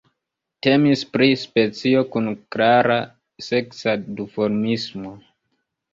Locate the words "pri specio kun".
1.17-2.31